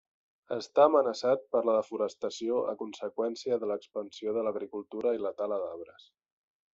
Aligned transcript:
Està 0.53 0.83
amenaçat 0.91 1.43
per 1.55 1.61
la 1.67 1.75
desforestació 1.75 2.57
a 2.73 2.75
conseqüència 2.81 3.59
de 3.65 3.69
l'expansió 3.73 4.37
de 4.39 4.47
l'agricultura 4.49 5.13
i 5.19 5.23
la 5.27 5.33
tala 5.43 5.61
d'arbres. 5.65 6.09